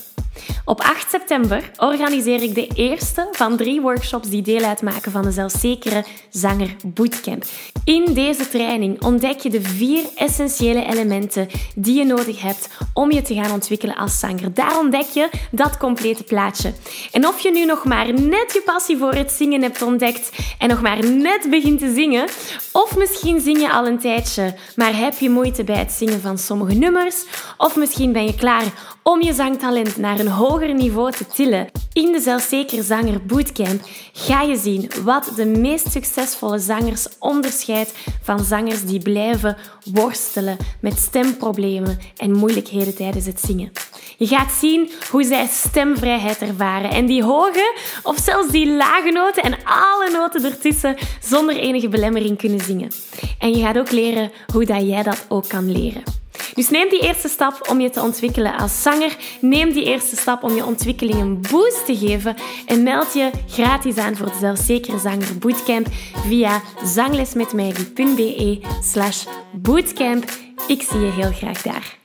Op 0.66 0.82
8 0.82 1.10
september 1.10 1.72
organiseer 1.78 2.42
ik 2.42 2.56
de 2.56 2.68
eerste 2.76 3.28
van 3.32 3.58
drie 3.58 3.82
workshops 3.82 4.30
die 4.30 4.42
deel 4.42 4.64
uitmaken 4.64 5.12
van 5.12 5.22
de 5.22 5.32
Zelfzekere 5.32 6.06
Zanger 6.30 6.76
Bootcamp. 6.86 7.44
In 7.84 8.14
deze 8.14 8.50
training 8.50 9.04
ontdek 9.04 9.40
je 9.40 9.50
de 9.50 9.62
vier 9.62 10.04
essentiële 10.16 10.86
elementen 10.86 11.48
die 11.76 11.98
je 11.98 12.06
nodig 12.06 12.42
hebt 12.42 12.70
om 12.94 13.12
je 13.12 13.22
te 13.22 13.34
gaan 13.34 13.52
ontwikkelen 13.52 13.96
als 13.96 14.20
zanger. 14.20 14.54
Daar 14.54 14.80
ontdek 14.80 15.06
je 15.14 15.30
dat 15.52 15.78
complete 15.78 16.24
plaatje. 16.24 16.74
En 17.12 17.28
of 17.28 17.40
je 17.40 17.52
nu 17.52 17.66
nog 17.66 17.84
maar 17.84 18.14
net 18.14 18.54
je 18.54 18.62
passie 18.66 18.98
voor 18.98 19.14
het 19.14 19.32
zingen 19.32 19.62
hebt 19.62 19.82
ontdekt 19.82 20.30
en 20.58 20.70
nog 20.70 20.82
maar 20.82 21.12
net 21.12 21.48
begint 21.50 21.80
te 21.80 21.94
zingen, 21.94 22.28
of 22.72 22.98
misschien 22.98 23.42
zing 23.42 23.60
je 23.60 23.72
al 23.72 23.88
een 23.88 24.00
tijdje, 24.00 24.56
maar 24.76 24.98
heb 24.98 25.18
je 25.18 25.30
moeite 25.30 25.64
bij 25.64 25.78
het 25.78 25.92
zingen 25.92 26.22
van 26.22 26.38
sommige 26.38 26.74
nummers, 26.74 27.26
of 27.58 27.76
misschien 27.76 28.12
ben 28.12 28.26
je 28.26 28.36
klaar 28.36 28.96
om 29.04 29.22
je 29.22 29.34
zangtalent 29.34 29.98
naar 30.06 30.20
een 30.20 30.28
hoger 30.28 30.74
niveau 30.74 31.12
te 31.12 31.26
tillen. 31.26 31.68
In 31.94 32.12
de 32.12 32.20
Zelfzeker 32.20 32.84
Zanger 32.84 33.26
Bootcamp 33.26 33.82
ga 34.14 34.42
je 34.42 34.58
zien 34.58 34.92
wat 35.04 35.32
de 35.36 35.46
meest 35.46 35.92
succesvolle 35.92 36.60
zangers 36.60 37.08
onderscheidt 37.20 37.94
van 38.22 38.40
zangers 38.40 38.84
die 38.84 39.00
blijven 39.00 39.58
worstelen 39.94 40.58
met 40.80 40.98
stemproblemen 40.98 42.00
en 42.18 42.32
moeilijkheden 42.32 42.96
tijdens 42.96 43.26
het 43.26 43.40
zingen. 43.40 43.72
Je 44.18 44.28
gaat 44.28 44.52
zien 44.52 44.92
hoe 45.12 45.24
zij 45.24 45.48
stemvrijheid 45.48 46.42
ervaren. 46.42 46.92
En 46.92 47.06
die 47.06 47.24
hoge 47.24 47.76
of 48.04 48.18
zelfs 48.18 48.52
die 48.52 48.76
lage 48.76 49.12
noten 49.12 49.44
en 49.44 49.58
alle 49.64 50.10
noten 50.12 50.44
ertussen 50.44 50.96
zonder 51.22 51.58
enige 51.58 51.90
belemmering 51.90 52.38
kunnen 52.38 52.60
zingen. 52.60 52.92
En 53.40 53.50
je 53.50 53.64
gaat 53.64 53.78
ook 53.78 53.92
leren 53.92 54.32
hoe 54.54 54.66
dat 54.66 54.88
jij 54.88 55.04
dat 55.04 55.26
ook 55.28 55.48
kan 55.48 55.72
leren. 55.72 56.25
Dus 56.56 56.70
neem 56.70 56.90
die 56.90 57.02
eerste 57.02 57.28
stap 57.28 57.68
om 57.70 57.82
je 57.82 57.90
te 57.90 58.02
ontwikkelen 58.02 58.58
als 58.58 58.82
zanger. 58.82 59.16
Neem 59.42 59.74
die 59.74 59.86
eerste 59.86 60.16
stap 60.16 60.44
om 60.44 60.56
je 60.56 60.66
ontwikkeling 60.66 61.20
een 61.20 61.42
boost 61.52 61.86
te 61.86 61.98
geven. 61.98 62.36
En 62.66 62.84
meld 62.84 63.14
je 63.14 63.30
gratis 63.48 63.98
aan 63.98 64.16
voor 64.16 64.28
de 64.28 64.38
Zelfzekere 64.40 65.00
Zanger 65.00 65.38
Bootcamp 65.40 65.88
via 66.28 66.62
zanglesmetmaggie.be 66.84 68.60
slash 68.82 69.26
bootcamp. 69.52 70.24
Ik 70.68 70.82
zie 70.82 71.00
je 71.00 71.12
heel 71.12 71.32
graag 71.32 71.62
daar. 71.62 71.98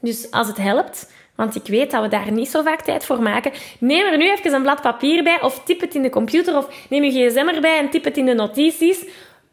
Dus 0.00 0.30
als 0.30 0.46
het 0.46 0.56
helpt, 0.56 1.10
want 1.34 1.54
ik 1.54 1.66
weet 1.66 1.90
dat 1.90 2.02
we 2.02 2.08
daar 2.08 2.32
niet 2.32 2.48
zo 2.48 2.62
vaak 2.62 2.80
tijd 2.80 3.04
voor 3.04 3.22
maken, 3.22 3.52
neem 3.78 4.04
er 4.04 4.18
nu 4.18 4.30
even 4.30 4.54
een 4.54 4.62
blad 4.62 4.80
papier 4.80 5.22
bij 5.22 5.42
of 5.42 5.62
typ 5.64 5.80
het 5.80 5.94
in 5.94 6.02
de 6.02 6.10
computer 6.10 6.56
of 6.56 6.86
neem 6.88 7.04
je 7.04 7.10
gsm 7.10 7.48
erbij 7.54 7.78
en 7.78 7.90
typ 7.90 8.04
het 8.04 8.16
in 8.16 8.26
de 8.26 8.34
notities. 8.34 9.04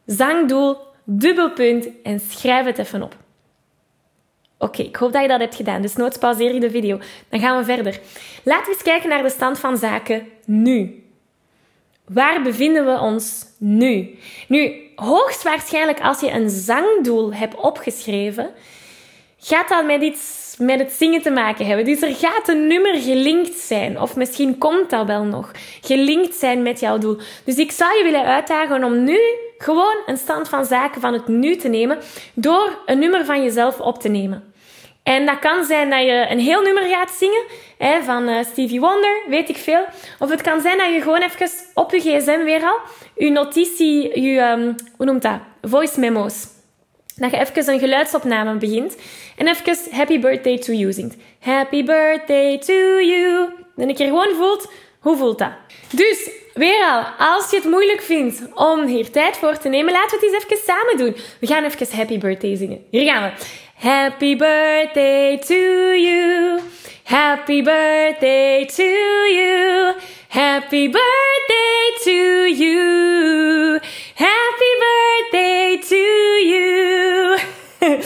Zangdoel, 0.05 0.77
dubbelpunt 1.03 1.87
en 2.03 2.19
schrijf 2.19 2.65
het 2.65 2.77
even 2.77 3.01
op. 3.01 3.22
Oké, 4.63 4.81
ik 4.81 4.95
hoop 4.95 5.13
dat 5.13 5.21
je 5.21 5.27
dat 5.27 5.39
hebt 5.39 5.55
gedaan. 5.55 5.81
Dus 5.81 5.95
nooit 5.95 6.19
pauzeer 6.19 6.53
je 6.53 6.59
de 6.59 6.69
video. 6.69 6.99
Dan 7.29 7.39
gaan 7.39 7.57
we 7.57 7.63
verder. 7.63 7.99
Laten 8.43 8.65
we 8.65 8.71
eens 8.71 8.83
kijken 8.83 9.09
naar 9.09 9.23
de 9.23 9.29
stand 9.29 9.59
van 9.59 9.77
zaken 9.77 10.27
nu. 10.45 11.03
Waar 12.07 12.41
bevinden 12.41 12.85
we 12.85 12.99
ons 12.99 13.45
nu? 13.57 14.17
Nu, 14.47 14.73
hoogstwaarschijnlijk 14.95 16.01
als 16.01 16.19
je 16.19 16.31
een 16.31 16.49
zangdoel 16.49 17.33
hebt 17.33 17.55
opgeschreven, 17.55 18.49
gaat 19.37 19.69
dat 19.69 19.85
met 19.85 20.01
iets 20.01 20.55
met 20.57 20.79
het 20.79 20.91
zingen 20.91 21.21
te 21.21 21.29
maken 21.29 21.65
hebben. 21.65 21.85
Dus 21.85 22.01
er 22.01 22.15
gaat 22.15 22.47
een 22.47 22.67
nummer 22.67 22.95
gelinkt 22.95 23.57
zijn, 23.57 24.01
of 24.01 24.15
misschien 24.15 24.57
komt 24.57 24.89
dat 24.89 25.05
wel 25.05 25.23
nog, 25.23 25.51
gelinkt 25.81 26.35
zijn 26.35 26.61
met 26.61 26.79
jouw 26.79 26.97
doel. 26.97 27.17
Dus 27.43 27.55
ik 27.55 27.71
zou 27.71 27.97
je 27.97 28.03
willen 28.03 28.25
uitdagen 28.25 28.83
om 28.83 29.03
nu 29.03 29.19
gewoon 29.57 29.97
een 30.05 30.17
stand 30.17 30.49
van 30.49 30.65
zaken 30.65 31.01
van 31.01 31.13
het 31.13 31.27
nu 31.27 31.55
te 31.55 31.67
nemen, 31.67 31.97
door 32.33 32.79
een 32.85 32.99
nummer 32.99 33.25
van 33.25 33.43
jezelf 33.43 33.79
op 33.79 33.99
te 33.99 34.09
nemen. 34.09 34.52
En 35.03 35.25
dat 35.25 35.39
kan 35.39 35.63
zijn 35.63 35.89
dat 35.89 36.03
je 36.03 36.25
een 36.29 36.39
heel 36.39 36.61
nummer 36.61 36.83
gaat 36.83 37.11
zingen, 37.11 37.43
hè, 37.77 38.03
van 38.03 38.29
uh, 38.29 38.43
Stevie 38.43 38.79
Wonder, 38.79 39.21
weet 39.27 39.49
ik 39.49 39.57
veel. 39.57 39.85
Of 40.19 40.29
het 40.29 40.41
kan 40.41 40.61
zijn 40.61 40.77
dat 40.77 40.93
je 40.93 41.01
gewoon 41.01 41.21
even 41.21 41.49
op 41.73 41.91
je 41.91 41.99
gsm 41.99 42.43
weer 42.43 42.63
al, 42.63 42.79
je 43.15 43.31
notitie, 43.31 44.21
je, 44.21 44.41
um, 44.41 44.75
hoe 44.97 45.05
noemt 45.05 45.21
dat, 45.21 45.39
voice 45.61 45.99
memo's. 45.99 46.47
Dat 47.15 47.31
je 47.31 47.37
even 47.37 47.73
een 47.73 47.79
geluidsopname 47.79 48.57
begint 48.57 48.97
en 49.37 49.47
even 49.47 49.77
Happy 49.91 50.19
Birthday 50.19 50.57
to 50.57 50.73
You 50.73 50.93
zingt. 50.93 51.15
Happy 51.39 51.83
Birthday 51.83 52.57
to 52.57 52.73
you. 53.01 53.49
En 53.75 53.89
ik 53.89 53.95
keer 53.95 54.07
gewoon 54.07 54.35
voelt, 54.35 54.71
hoe 54.99 55.17
voelt 55.17 55.39
dat? 55.39 55.51
Dus, 55.91 56.29
weer 56.53 56.83
al, 56.83 57.27
als 57.27 57.49
je 57.49 57.55
het 57.55 57.65
moeilijk 57.65 58.01
vindt 58.01 58.41
om 58.55 58.85
hier 58.85 59.11
tijd 59.11 59.37
voor 59.37 59.57
te 59.57 59.69
nemen, 59.69 59.93
laten 59.93 60.19
we 60.19 60.25
het 60.25 60.33
eens 60.33 60.43
even 60.43 60.65
samen 60.65 60.97
doen. 60.97 61.15
We 61.39 61.47
gaan 61.47 61.63
even 61.63 61.97
Happy 61.97 62.17
Birthday 62.17 62.55
zingen. 62.55 62.85
Hier 62.89 63.13
gaan 63.13 63.23
we. 63.23 63.31
Happy 63.83 64.33
birthday 64.35 65.37
to 65.39 65.93
you. 65.93 66.61
Happy 67.03 67.61
birthday 67.61 68.65
to 68.65 68.83
you. 68.83 69.93
Happy 70.29 70.87
birthday 70.87 71.91
to 72.05 72.47
you. 72.47 73.79
Happy 74.15 74.73
birthday 74.85 75.77
to 75.89 75.95
you. 76.51 77.37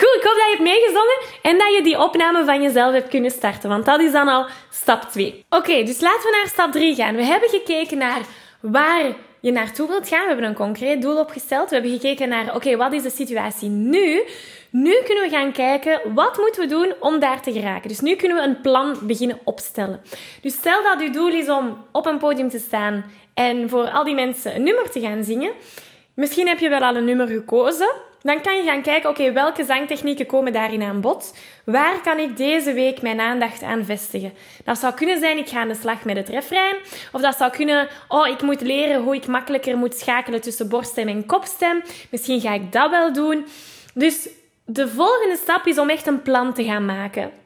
Goed, 0.00 0.14
ik 0.16 0.22
hoop 0.22 0.36
dat 0.36 0.44
je 0.44 0.50
hebt 0.50 0.60
meegezongen 0.60 1.18
en 1.42 1.58
dat 1.58 1.74
je 1.74 1.82
die 1.82 1.98
opname 1.98 2.44
van 2.44 2.62
jezelf 2.62 2.92
hebt 2.92 3.08
kunnen 3.08 3.30
starten, 3.30 3.68
want 3.68 3.84
dat 3.84 4.00
is 4.00 4.12
dan 4.12 4.28
al 4.28 4.46
stap 4.70 5.02
2. 5.02 5.44
Oké, 5.48 5.82
dus 5.82 6.00
laten 6.00 6.30
we 6.30 6.36
naar 6.36 6.48
stap 6.48 6.72
3 6.72 6.94
gaan. 6.94 7.16
We 7.16 7.24
hebben 7.24 7.48
gekeken 7.48 7.98
naar 7.98 8.20
waar 8.60 9.12
je 9.42 9.52
naartoe 9.52 9.88
wilt 9.88 10.08
gaan. 10.08 10.20
We 10.20 10.26
hebben 10.26 10.44
een 10.44 10.54
concreet 10.54 11.02
doel 11.02 11.18
opgesteld. 11.18 11.68
We 11.68 11.74
hebben 11.74 11.92
gekeken 11.92 12.28
naar, 12.28 12.54
oké, 12.54 12.76
wat 12.76 12.92
is 12.92 13.02
de 13.02 13.10
situatie 13.10 13.68
nu? 13.68 14.22
Nu 14.70 15.02
kunnen 15.04 15.24
we 15.24 15.30
gaan 15.30 15.52
kijken, 15.52 16.00
wat 16.14 16.38
moeten 16.38 16.62
we 16.62 16.68
doen 16.68 16.94
om 17.00 17.18
daar 17.18 17.42
te 17.42 17.52
geraken? 17.52 17.88
Dus 17.88 18.00
nu 18.00 18.16
kunnen 18.16 18.36
we 18.36 18.42
een 18.42 18.60
plan 18.60 18.98
beginnen 19.02 19.38
opstellen. 19.44 20.00
Dus 20.40 20.54
stel 20.54 20.82
dat 20.82 21.00
uw 21.00 21.12
doel 21.12 21.28
is 21.28 21.48
om 21.48 21.84
op 21.92 22.06
een 22.06 22.18
podium 22.18 22.48
te 22.48 22.58
staan 22.58 23.04
en 23.34 23.68
voor 23.68 23.90
al 23.90 24.04
die 24.04 24.14
mensen 24.14 24.54
een 24.54 24.62
nummer 24.62 24.90
te 24.90 25.00
gaan 25.00 25.24
zingen. 25.24 25.52
Misschien 26.14 26.48
heb 26.48 26.58
je 26.58 26.68
wel 26.68 26.80
al 26.80 26.96
een 26.96 27.04
nummer 27.04 27.28
gekozen. 27.28 27.90
Dan 28.22 28.40
kan 28.40 28.56
je 28.56 28.62
gaan 28.62 28.82
kijken, 28.82 29.10
oké, 29.10 29.32
welke 29.32 29.64
zangtechnieken 29.64 30.26
komen 30.26 30.52
daarin 30.52 30.82
aan 30.82 31.00
bod? 31.00 31.34
Waar 31.64 32.00
kan 32.00 32.18
ik 32.18 32.36
deze 32.36 32.72
week 32.72 33.02
mijn 33.02 33.20
aandacht 33.20 33.62
aan 33.62 33.84
vestigen? 33.84 34.32
Dat 34.64 34.78
zou 34.78 34.94
kunnen 34.94 35.18
zijn, 35.18 35.38
ik 35.38 35.48
ga 35.48 35.60
aan 35.60 35.68
de 35.68 35.74
slag 35.74 36.04
met 36.04 36.16
het 36.16 36.28
refrein. 36.28 36.76
Of 37.12 37.20
dat 37.20 37.36
zou 37.36 37.50
kunnen, 37.50 37.88
oh, 38.08 38.26
ik 38.26 38.42
moet 38.42 38.60
leren 38.60 39.02
hoe 39.02 39.14
ik 39.14 39.26
makkelijker 39.26 39.76
moet 39.76 39.94
schakelen 39.94 40.40
tussen 40.40 40.68
borststem 40.68 41.08
en 41.08 41.26
kopstem. 41.26 41.82
Misschien 42.10 42.40
ga 42.40 42.52
ik 42.52 42.72
dat 42.72 42.90
wel 42.90 43.12
doen. 43.12 43.46
Dus 43.94 44.28
de 44.64 44.88
volgende 44.88 45.36
stap 45.36 45.66
is 45.66 45.78
om 45.78 45.90
echt 45.90 46.06
een 46.06 46.22
plan 46.22 46.54
te 46.54 46.64
gaan 46.64 46.84
maken. 46.84 47.41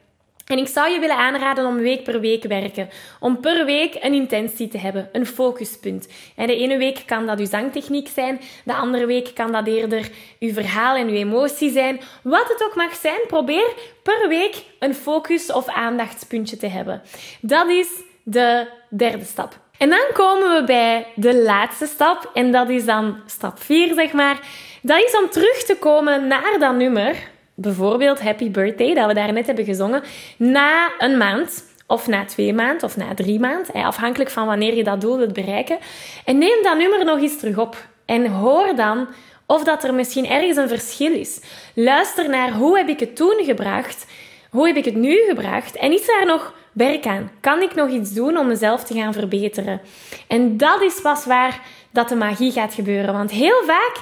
En 0.47 0.57
ik 0.57 0.67
zou 0.67 0.89
je 0.89 0.99
willen 0.99 1.17
aanraden 1.17 1.65
om 1.65 1.75
week 1.75 2.03
per 2.03 2.19
week 2.19 2.43
werken. 2.43 2.89
Om 3.19 3.39
per 3.39 3.65
week 3.65 3.97
een 4.01 4.13
intentie 4.13 4.67
te 4.67 4.77
hebben, 4.77 5.09
een 5.11 5.25
focuspunt. 5.25 6.07
En 6.35 6.47
de 6.47 6.55
ene 6.55 6.77
week 6.77 7.03
kan 7.05 7.25
dat 7.25 7.39
uw 7.39 7.45
zangtechniek 7.45 8.07
zijn, 8.07 8.41
de 8.65 8.73
andere 8.73 9.05
week 9.05 9.31
kan 9.33 9.51
dat 9.51 9.67
eerder 9.67 10.09
uw 10.39 10.53
verhaal 10.53 10.95
en 10.95 11.07
uw 11.07 11.15
emotie 11.15 11.71
zijn. 11.71 11.99
Wat 12.23 12.47
het 12.47 12.63
ook 12.63 12.75
mag 12.75 12.95
zijn, 12.95 13.19
probeer 13.27 13.73
per 14.03 14.27
week 14.27 14.63
een 14.79 14.95
focus 14.95 15.51
of 15.51 15.67
aandachtspuntje 15.67 16.57
te 16.57 16.67
hebben. 16.67 17.01
Dat 17.41 17.69
is 17.69 17.87
de 18.23 18.67
derde 18.89 19.25
stap. 19.25 19.59
En 19.77 19.89
dan 19.89 20.05
komen 20.13 20.55
we 20.55 20.63
bij 20.63 21.07
de 21.15 21.35
laatste 21.35 21.85
stap, 21.85 22.31
en 22.33 22.51
dat 22.51 22.69
is 22.69 22.85
dan 22.85 23.17
stap 23.25 23.59
4, 23.59 23.93
zeg 23.93 24.11
maar. 24.11 24.39
Dat 24.81 25.03
is 25.03 25.17
om 25.17 25.29
terug 25.29 25.63
te 25.63 25.75
komen 25.79 26.27
naar 26.27 26.59
dat 26.59 26.75
nummer, 26.75 27.15
bijvoorbeeld 27.57 28.21
Happy 28.21 28.51
Birthday, 28.51 28.93
dat 28.93 29.07
we 29.07 29.13
daar 29.13 29.33
net 29.33 29.45
hebben 29.45 29.65
gezongen, 29.65 30.03
na 30.37 30.91
een 30.97 31.17
maand. 31.17 31.65
Of 31.89 32.07
na 32.07 32.25
twee 32.25 32.53
maanden, 32.53 32.83
of 32.83 32.97
na 32.97 33.13
drie 33.13 33.39
maanden, 33.39 33.73
afhankelijk 33.73 34.29
van 34.29 34.45
wanneer 34.45 34.75
je 34.75 34.83
dat 34.83 35.01
doel 35.01 35.17
wilt 35.17 35.33
bereiken. 35.33 35.77
En 36.25 36.37
neem 36.37 36.63
dat 36.63 36.77
nummer 36.77 37.05
nog 37.05 37.19
eens 37.19 37.39
terug 37.39 37.57
op. 37.57 37.87
En 38.05 38.27
hoor 38.27 38.75
dan 38.75 39.07
of 39.45 39.63
dat 39.63 39.83
er 39.83 39.93
misschien 39.93 40.29
ergens 40.29 40.57
een 40.57 40.67
verschil 40.67 41.11
is. 41.13 41.41
Luister 41.73 42.29
naar 42.29 42.51
hoe 42.51 42.77
heb 42.77 42.87
ik 42.87 42.99
het 42.99 43.15
toen 43.15 43.41
gebracht, 43.43 44.05
hoe 44.49 44.67
heb 44.67 44.75
ik 44.75 44.85
het 44.85 44.95
nu 44.95 45.17
gebracht 45.27 45.75
en 45.75 45.91
is 45.91 46.05
daar 46.05 46.25
nog 46.25 46.53
werk 46.71 47.05
aan? 47.05 47.31
Kan 47.39 47.61
ik 47.61 47.75
nog 47.75 47.89
iets 47.89 48.13
doen 48.13 48.37
om 48.37 48.47
mezelf 48.47 48.83
te 48.83 48.93
gaan 48.93 49.13
verbeteren? 49.13 49.81
En 50.27 50.57
dat 50.57 50.81
is 50.81 51.01
pas 51.01 51.25
waar 51.25 51.61
dat 51.91 52.09
de 52.09 52.15
magie 52.15 52.51
gaat 52.51 52.73
gebeuren. 52.73 53.13
Want 53.13 53.31
heel 53.31 53.63
vaak 53.65 54.01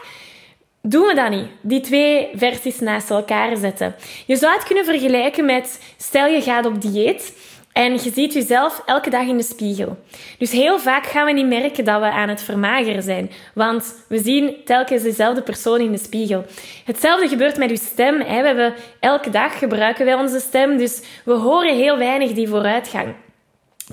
doen 0.88 1.08
we 1.08 1.16
dat 1.16 1.30
niet. 1.30 1.48
Die 1.62 1.82
twee 1.82 2.30
versies 2.34 2.80
naast 2.80 3.10
elkaar 3.10 3.58
zetten. 3.58 3.96
Je 4.26 4.36
zou 4.36 4.54
het 4.54 4.64
kunnen 4.64 4.86
vergelijken 4.86 5.46
met, 5.46 5.80
stel 5.98 6.28
je 6.28 6.42
gaat 6.42 6.66
op 6.66 6.82
dieet 6.82 7.34
en 7.72 7.94
je 7.94 8.12
ziet 8.14 8.34
jezelf 8.34 8.82
elke 8.86 9.10
dag 9.10 9.28
in 9.28 9.38
de 9.38 9.44
spiegel. 9.44 9.98
Dus 10.38 10.52
heel 10.52 10.80
vaak 10.80 11.06
gaan 11.06 11.26
we 11.26 11.32
niet 11.32 11.48
merken 11.48 11.86
dat 11.86 12.00
we 12.00 12.12
aan 12.12 12.30
het 12.30 12.42
vermageren 12.42 13.04
zijn, 13.04 13.32
want 13.54 13.96
we 14.08 14.20
zien 14.20 14.56
telkens 14.66 15.04
dezelfde 15.04 15.42
persoon 15.42 15.80
in 15.80 15.92
de 15.92 15.98
spiegel. 15.98 16.46
Hetzelfde 16.86 17.28
gebeurt 17.28 17.58
met 17.58 17.70
uw 17.70 17.76
stem. 17.76 18.18
We 18.18 18.24
hebben 18.24 18.74
elke 19.00 19.30
dag 19.30 19.60
gebruiken 19.60 20.06
wij 20.06 20.16
onze 20.16 20.40
stem, 20.40 20.78
dus 20.78 21.02
we 21.26 21.34
horen 21.34 21.76
heel 21.76 21.98
weinig 21.98 22.32
die 22.32 22.48
vooruitgang. 22.48 23.14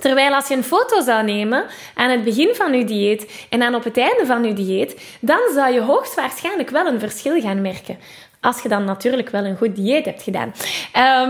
Terwijl 0.01 0.33
als 0.33 0.47
je 0.47 0.55
een 0.55 0.63
foto 0.63 1.01
zou 1.01 1.23
nemen 1.23 1.65
aan 1.95 2.09
het 2.09 2.23
begin 2.23 2.55
van 2.55 2.73
je 2.73 2.85
dieet 2.85 3.45
en 3.49 3.61
aan 3.61 3.75
op 3.75 3.83
het 3.83 3.97
einde 3.97 4.25
van 4.25 4.43
je 4.43 4.53
dieet, 4.53 5.17
dan 5.19 5.39
zou 5.53 5.73
je 5.73 5.81
hoogstwaarschijnlijk 5.81 6.69
wel 6.69 6.85
een 6.85 6.99
verschil 6.99 7.41
gaan 7.41 7.61
merken. 7.61 7.97
Als 8.41 8.61
je 8.61 8.69
dan 8.69 8.83
natuurlijk 8.83 9.29
wel 9.29 9.45
een 9.45 9.57
goed 9.57 9.75
dieet 9.75 10.05
hebt 10.05 10.23
gedaan. 10.23 10.53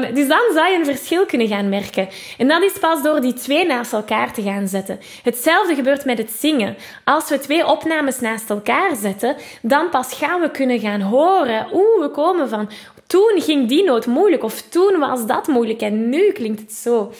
Um, 0.02 0.14
dus 0.14 0.28
dan 0.28 0.42
zou 0.54 0.72
je 0.72 0.78
een 0.78 0.86
verschil 0.86 1.26
kunnen 1.26 1.48
gaan 1.48 1.70
merken. 1.70 2.10
En 2.38 2.48
dat 2.48 2.64
is 2.64 2.80
pas 2.80 3.04
door 3.04 3.22
die 3.22 3.34
twee 3.34 3.66
naast 3.66 3.94
elkaar 3.94 4.34
te 4.34 4.42
gaan 4.42 4.68
zetten. 4.68 5.00
Hetzelfde 5.24 5.76
gebeurt 5.76 6.06
met 6.06 6.18
het 6.18 6.32
zingen. 6.32 6.78
Als 7.04 7.30
we 7.30 7.40
twee 7.40 7.68
opnames 7.68 8.20
naast 8.20 8.50
elkaar 8.50 8.96
zetten, 8.96 9.36
dan 9.62 9.90
pas 9.90 10.14
gaan 10.14 10.42
we 10.42 10.52
kunnen 10.52 10.80
gaan 10.80 11.02
horen. 11.02 11.68
Oeh, 11.74 12.02
we 12.02 12.10
komen 12.10 12.50
van. 12.50 12.70
Toen 13.08 13.34
ging 13.36 13.68
die 13.68 13.84
noot 13.84 14.06
moeilijk, 14.06 14.44
of 14.44 14.62
toen 14.62 15.00
was 15.00 15.26
dat 15.26 15.48
moeilijk 15.48 15.82
en 15.82 16.10
nu 16.10 16.32
klinkt 16.32 16.60
het 16.60 16.74
zo. 16.74 17.12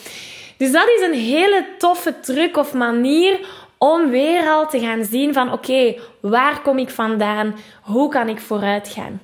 Dus 0.64 0.72
dat 0.72 0.88
is 0.88 1.02
een 1.02 1.14
hele 1.14 1.66
toffe 1.78 2.20
truc 2.20 2.58
of 2.58 2.74
manier 2.74 3.40
om 3.78 4.10
weer 4.10 4.48
al 4.48 4.68
te 4.68 4.80
gaan 4.80 5.04
zien 5.04 5.34
van 5.34 5.52
oké, 5.52 5.96
waar 6.20 6.62
kom 6.62 6.78
ik 6.78 6.90
vandaan? 6.90 7.56
Hoe 7.82 8.10
kan 8.10 8.30
ik 8.30 8.40
vooruit 8.40 8.88
gaan? 8.88 9.22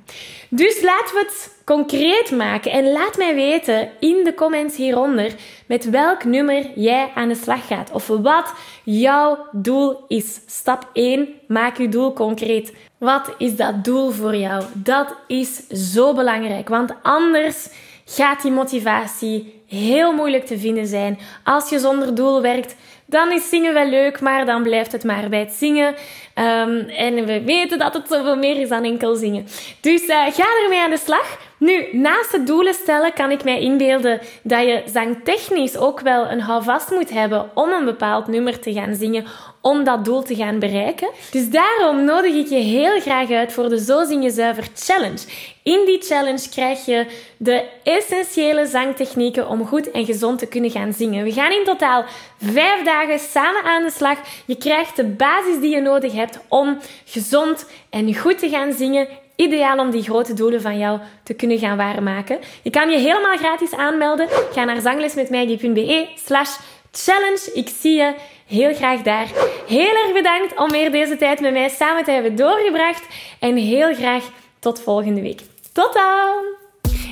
Dus 0.49 0.81
laten 0.81 1.15
we 1.15 1.19
het 1.27 1.61
concreet 1.65 2.31
maken 2.31 2.71
en 2.71 2.91
laat 2.91 3.17
mij 3.17 3.35
weten 3.35 3.89
in 3.99 4.23
de 4.23 4.33
comments 4.33 4.75
hieronder 4.75 5.33
met 5.65 5.89
welk 5.89 6.23
nummer 6.23 6.69
jij 6.75 7.11
aan 7.15 7.27
de 7.27 7.35
slag 7.35 7.67
gaat 7.67 7.91
of 7.91 8.07
wat 8.07 8.53
jouw 8.83 9.47
doel 9.51 10.05
is. 10.07 10.39
Stap 10.45 10.89
1, 10.93 11.29
maak 11.47 11.77
je 11.77 11.89
doel 11.89 12.13
concreet. 12.13 12.73
Wat 12.97 13.35
is 13.37 13.55
dat 13.55 13.83
doel 13.83 14.11
voor 14.11 14.35
jou? 14.35 14.63
Dat 14.73 15.15
is 15.27 15.67
zo 15.67 16.13
belangrijk, 16.13 16.69
want 16.69 16.93
anders 17.01 17.69
gaat 18.05 18.41
die 18.41 18.51
motivatie 18.51 19.58
heel 19.69 20.13
moeilijk 20.13 20.45
te 20.45 20.59
vinden 20.59 20.87
zijn. 20.87 21.19
Als 21.43 21.69
je 21.69 21.79
zonder 21.79 22.15
doel 22.15 22.41
werkt, 22.41 22.75
dan 23.05 23.31
is 23.31 23.49
zingen 23.49 23.73
wel 23.73 23.89
leuk, 23.89 24.21
maar 24.21 24.45
dan 24.45 24.63
blijft 24.63 24.91
het 24.91 25.03
maar 25.03 25.29
bij 25.29 25.39
het 25.39 25.53
zingen. 25.53 25.95
Um, 26.39 26.89
en 26.89 27.25
we 27.25 27.43
weten 27.43 27.79
dat 27.79 27.93
het 27.93 28.07
zoveel 28.07 28.37
meer 28.37 28.59
is 28.59 28.69
dan 28.69 28.83
enkel 28.83 29.15
zingen. 29.15 29.47
Dus 29.81 30.01
uh, 30.01 30.25
ga 30.31 30.45
ermee 30.63 30.79
aan 30.79 30.89
de 30.89 30.97
slag. 30.97 31.37
Nu, 31.57 31.87
naast 31.91 32.31
het 32.31 32.47
doelen 32.47 32.73
stellen 32.73 33.13
kan 33.13 33.31
ik 33.31 33.43
mij 33.43 33.59
inbeelden 33.59 34.19
dat 34.43 34.61
je 34.61 34.83
zangtechnisch 34.85 35.77
ook 35.77 35.99
wel 35.99 36.29
een 36.29 36.41
houvast 36.41 36.91
moet 36.91 37.09
hebben 37.09 37.49
om 37.53 37.71
een 37.71 37.85
bepaald 37.85 38.27
nummer 38.27 38.59
te 38.59 38.73
gaan 38.73 38.95
zingen, 38.95 39.25
om 39.61 39.83
dat 39.83 40.05
doel 40.05 40.23
te 40.23 40.35
gaan 40.35 40.59
bereiken. 40.59 41.09
Dus 41.31 41.49
daarom 41.49 42.03
nodig 42.03 42.33
ik 42.33 42.47
je 42.47 42.55
heel 42.55 42.99
graag 42.99 43.31
uit 43.31 43.53
voor 43.53 43.69
de 43.69 43.79
Zo 43.79 44.03
Zing 44.03 44.23
Je 44.23 44.29
Zuiver 44.29 44.67
Challenge. 44.75 45.19
In 45.63 45.85
die 45.85 46.01
challenge 46.01 46.49
krijg 46.49 46.85
je 46.85 47.05
de 47.37 47.63
essentiële 47.83 48.65
zangtechnieken 48.65 49.47
om 49.47 49.65
goed 49.65 49.91
en 49.91 50.05
gezond 50.05 50.39
te 50.39 50.47
kunnen 50.47 50.71
gaan 50.71 50.93
zingen. 50.93 51.23
We 51.23 51.31
gaan 51.31 51.51
in 51.51 51.63
totaal 51.63 52.05
vijf 52.41 52.83
dagen 52.83 53.19
samen 53.19 53.63
aan 53.63 53.83
de 53.83 53.91
slag. 53.91 54.17
Je 54.45 54.57
krijgt 54.57 54.95
de 54.95 55.05
basis 55.05 55.59
die 55.59 55.75
je 55.75 55.81
nodig 55.81 56.13
hebt 56.13 56.28
om 56.47 56.77
gezond 57.05 57.65
en 57.89 58.15
goed 58.15 58.39
te 58.39 58.49
gaan 58.49 58.73
zingen 58.73 59.07
ideaal 59.35 59.77
om 59.77 59.91
die 59.91 60.03
grote 60.03 60.33
doelen 60.33 60.61
van 60.61 60.77
jou 60.77 60.99
te 61.23 61.33
kunnen 61.33 61.59
gaan 61.59 61.77
waarmaken. 61.77 62.39
Je 62.61 62.69
kan 62.69 62.89
je 62.89 62.97
helemaal 62.97 63.37
gratis 63.37 63.75
aanmelden. 63.75 64.27
Ga 64.53 64.63
naar 64.63 64.81
zanglesmetmaggie.be 64.81 66.07
slash 66.25 66.57
challenge. 66.91 67.51
Ik 67.53 67.69
zie 67.79 67.95
je 67.95 68.13
heel 68.47 68.73
graag 68.75 69.01
daar. 69.01 69.27
Heel 69.67 69.95
erg 69.95 70.13
bedankt 70.13 70.57
om 70.57 70.69
weer 70.69 70.91
deze 70.91 71.15
tijd 71.15 71.39
met 71.39 71.53
mij 71.53 71.69
samen 71.69 72.03
te 72.03 72.11
hebben 72.11 72.35
doorgebracht. 72.35 73.03
En 73.39 73.55
heel 73.55 73.93
graag 73.93 74.23
tot 74.59 74.81
volgende 74.81 75.21
week. 75.21 75.41
Tot 75.73 75.93
dan! 75.93 76.57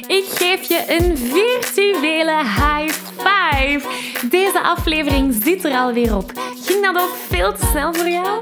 Ik 0.07 0.25
geef 0.25 0.67
je 0.67 0.83
een 0.87 1.17
virtuele 1.17 2.37
high 2.37 2.93
five. 3.17 3.81
Deze 4.29 4.61
aflevering 4.61 5.37
zit 5.43 5.63
er 5.63 5.71
alweer 5.71 6.15
op. 6.15 6.31
Ging 6.65 6.85
dat 6.85 7.01
ook 7.01 7.15
veel 7.29 7.53
te 7.53 7.65
snel 7.65 7.93
voor 7.93 8.09
jou? 8.09 8.41